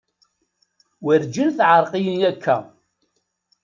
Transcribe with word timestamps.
Werǧin 1.05 1.49
teεreq-iyi 1.57 2.13
akka. 2.31 2.57